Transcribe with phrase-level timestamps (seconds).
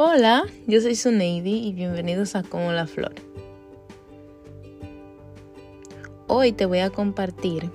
[0.00, 3.16] Hola, yo soy Suneidi y bienvenidos a Como la Flor.
[6.28, 7.68] Hoy te voy a compartir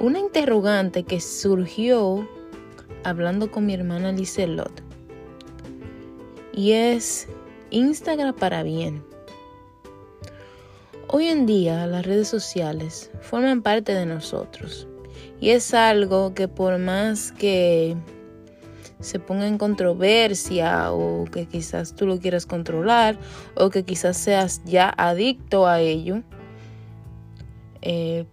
[0.00, 2.28] una interrogante que surgió
[3.04, 4.82] hablando con mi hermana Lizelot.
[6.52, 7.28] Y es
[7.70, 9.04] Instagram para bien.
[11.06, 14.88] Hoy en día las redes sociales forman parte de nosotros
[15.40, 17.96] y es algo que por más que
[19.04, 23.18] se ponga en controversia o que quizás tú lo quieras controlar
[23.54, 26.22] o que quizás seas ya adicto a ello,
[27.82, 28.26] eh,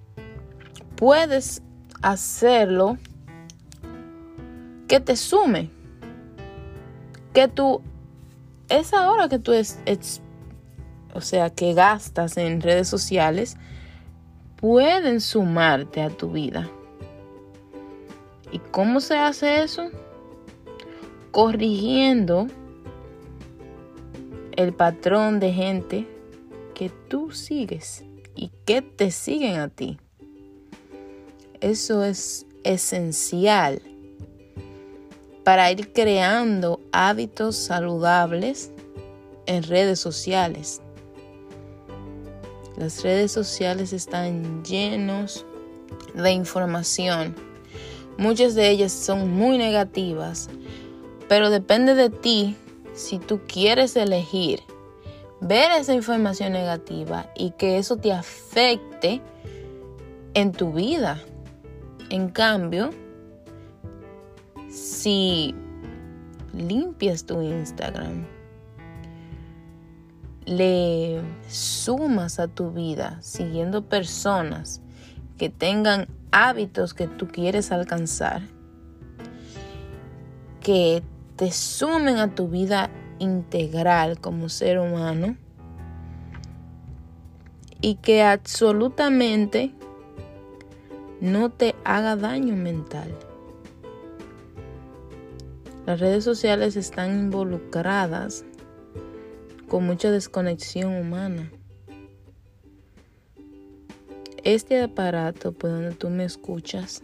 [0.95, 1.61] puedes
[2.01, 2.97] hacerlo
[4.87, 5.69] que te sume,
[7.33, 7.81] que tú,
[8.69, 9.77] esa hora que tú es,
[11.13, 13.57] o sea, que gastas en redes sociales,
[14.55, 16.69] pueden sumarte a tu vida.
[18.53, 19.89] ¿Y cómo se hace eso?
[21.31, 22.47] Corrigiendo
[24.55, 26.07] el patrón de gente
[26.75, 28.03] que tú sigues
[28.35, 29.97] y que te siguen a ti.
[31.59, 33.81] Eso es esencial
[35.43, 38.71] para ir creando hábitos saludables
[39.47, 40.81] en redes sociales.
[42.77, 45.45] Las redes sociales están llenos
[46.15, 47.35] de información.
[48.17, 50.49] Muchas de ellas son muy negativas,
[51.31, 52.57] pero depende de ti
[52.93, 54.59] si tú quieres elegir
[55.39, 59.21] ver esa información negativa y que eso te afecte
[60.33, 61.21] en tu vida.
[62.09, 62.89] En cambio,
[64.69, 65.55] si
[66.53, 68.27] limpias tu Instagram,
[70.43, 74.81] le sumas a tu vida siguiendo personas
[75.37, 78.41] que tengan hábitos que tú quieres alcanzar,
[80.59, 81.01] que
[81.41, 85.37] te sumen a tu vida integral como ser humano
[87.81, 89.73] y que absolutamente
[91.19, 93.17] no te haga daño mental.
[95.87, 98.45] Las redes sociales están involucradas
[99.67, 101.51] con mucha desconexión humana.
[104.43, 107.01] Este aparato por donde tú me escuchas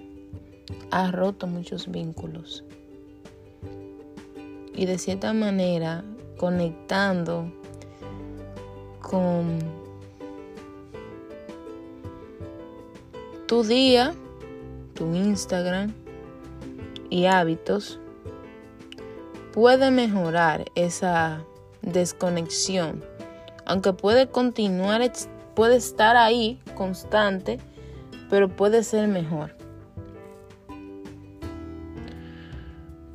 [0.91, 2.63] ha roto muchos vínculos
[4.77, 6.05] y de cierta manera
[6.37, 7.51] conectando
[9.01, 9.59] con
[13.47, 14.13] tu día,
[14.93, 15.93] tu Instagram
[17.09, 17.99] y hábitos,
[19.51, 21.43] puede mejorar esa
[21.81, 23.03] desconexión.
[23.65, 25.01] Aunque puede continuar,
[25.55, 27.57] puede estar ahí constante,
[28.29, 29.55] pero puede ser mejor.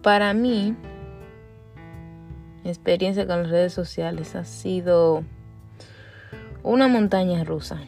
[0.02, 0.74] Para mí,
[2.64, 5.24] mi experiencia con las redes sociales ha sido
[6.62, 7.80] una montaña rusa.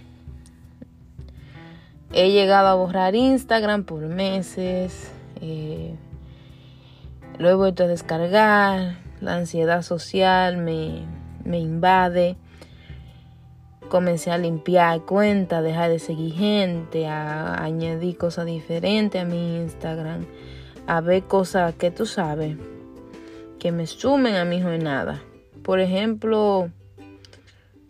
[2.12, 5.12] He llegado a borrar Instagram por meses.
[5.40, 5.94] Eh,
[7.38, 8.96] lo he vuelto a descargar.
[9.20, 11.02] La ansiedad social me,
[11.44, 12.36] me invade.
[13.88, 20.26] Comencé a limpiar cuentas, dejar de seguir gente, a añadir cosas diferentes a mi Instagram,
[20.86, 22.56] a ver cosas que tú sabes
[23.64, 25.22] que me sumen a mi jornada.
[25.62, 26.70] Por ejemplo,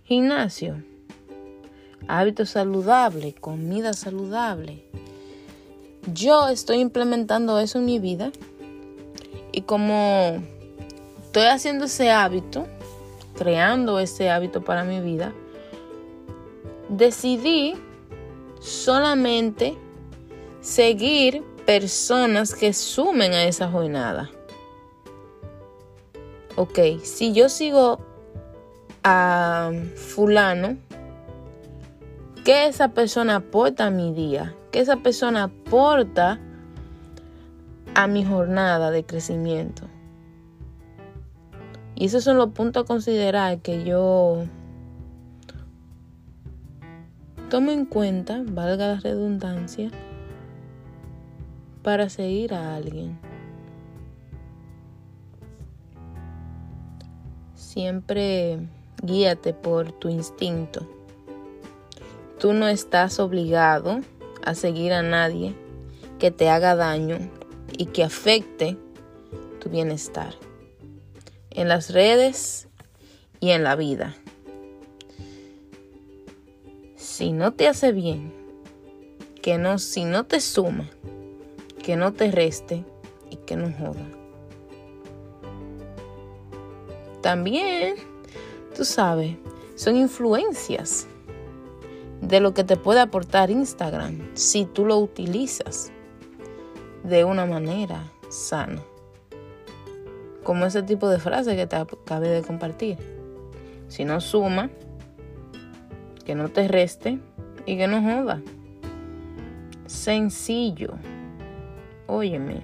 [0.04, 0.80] gimnasio,
[2.06, 4.84] hábitos saludables, comida saludable.
[6.12, 8.30] Yo estoy implementando eso en mi vida
[9.50, 10.40] y como
[11.24, 12.68] estoy haciendo ese hábito,
[13.36, 15.32] creando ese hábito para mi vida,
[16.88, 17.74] decidí
[18.60, 19.76] solamente
[20.60, 24.30] seguir personas que sumen a esa jornada
[26.56, 27.98] ok, si yo sigo
[29.03, 30.76] a fulano,
[32.44, 34.54] ¿qué esa persona aporta a mi día?
[34.70, 36.41] ¿Qué esa persona aporta
[37.95, 39.84] a mi jornada de crecimiento?
[41.95, 44.45] Y esos son los puntos a considerar que yo
[47.51, 49.91] tomo en cuenta, valga la redundancia,
[51.83, 53.16] para seguir a alguien.
[57.74, 58.60] Siempre
[59.03, 60.88] guíate por tu instinto.
[62.38, 64.00] Tú no estás obligado
[64.44, 65.56] a seguir a nadie
[66.21, 67.18] que te haga daño
[67.76, 68.76] y que afecte
[69.60, 70.36] tu bienestar
[71.50, 72.68] en las redes
[73.41, 74.15] y en la vida.
[76.94, 78.32] Si no te hace bien,
[79.42, 80.88] que no, si no te suma,
[81.82, 82.84] que no te reste
[83.30, 84.23] y que no joda.
[87.24, 87.94] También,
[88.76, 89.34] tú sabes,
[89.76, 91.06] son influencias
[92.21, 95.91] de lo que te puede aportar Instagram si tú lo utilizas
[97.03, 98.82] de una manera sana.
[100.42, 102.98] Como ese tipo de frase que te acabé de compartir.
[103.88, 104.68] Si no suma,
[106.27, 107.20] que no te reste
[107.65, 108.42] y que no joda.
[109.86, 110.92] Sencillo.
[112.06, 112.60] Óyeme.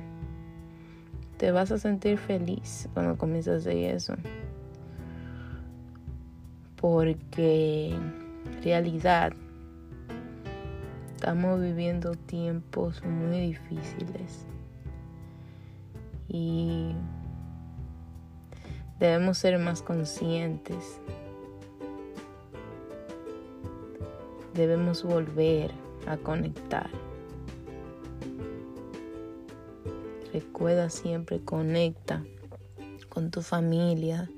[1.39, 4.17] Te vas a sentir feliz cuando comiences a hacer eso.
[6.81, 9.33] Porque en realidad
[11.15, 14.47] estamos viviendo tiempos muy difíciles.
[16.29, 16.93] Y
[18.99, 21.01] debemos ser más conscientes
[24.55, 25.71] debemos volver
[26.07, 26.91] a conectar.
[30.33, 32.23] Recuerda siempre, conecta
[33.09, 34.31] con tu familia,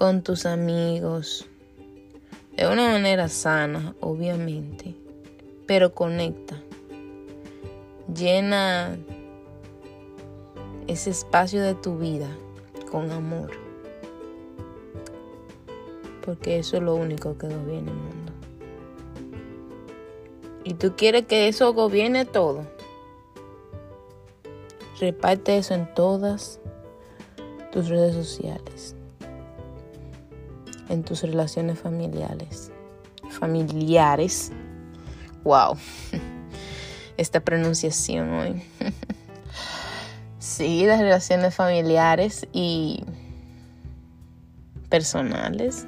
[0.00, 1.46] con tus amigos,
[2.56, 4.94] de una manera sana, obviamente,
[5.66, 6.58] pero conecta.
[8.08, 8.96] Llena
[10.86, 12.28] ese espacio de tu vida
[12.90, 13.50] con amor,
[16.24, 18.32] porque eso es lo único que viene el mundo.
[20.64, 22.64] Y tú quieres que eso gobierne todo,
[24.98, 26.58] reparte eso en todas
[27.70, 28.96] tus redes sociales,
[30.90, 32.70] en tus relaciones familiares.
[33.30, 34.52] Familiares.
[35.44, 35.76] Wow.
[37.16, 38.62] Esta pronunciación hoy.
[40.38, 43.04] sí, las relaciones familiares y
[44.88, 45.86] personales.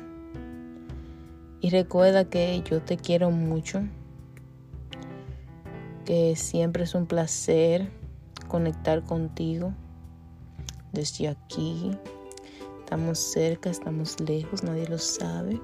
[1.60, 3.82] Y recuerda que yo te quiero mucho
[6.04, 7.90] que siempre es un placer
[8.48, 9.72] conectar contigo
[10.92, 11.96] desde aquí.
[12.92, 15.58] Estamos cerca, estamos lejos, nadie lo sabe.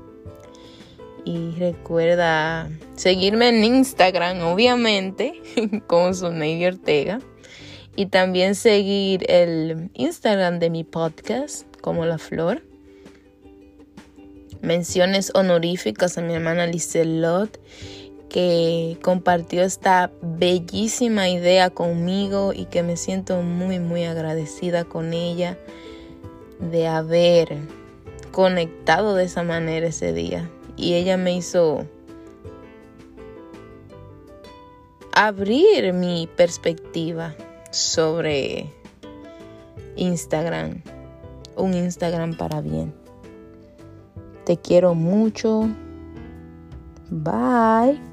[1.27, 5.35] Y recuerda seguirme en Instagram, obviamente,
[5.87, 7.21] como Navy Ortega.
[7.97, 12.63] Y también seguir el Instagram de mi podcast, como La Flor.
[14.63, 17.61] Menciones honoríficas a mi hermana Lizelot
[18.31, 25.59] que compartió esta bellísima idea conmigo y que me siento muy muy agradecida con ella
[26.61, 27.59] de haber
[28.33, 31.87] conectado de esa manera ese día y ella me hizo
[35.13, 37.35] abrir mi perspectiva
[37.71, 38.71] sobre
[39.97, 40.83] Instagram,
[41.57, 42.95] un Instagram para bien.
[44.45, 45.69] Te quiero mucho.
[47.11, 48.08] Bye.